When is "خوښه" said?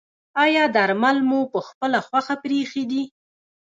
2.07-2.35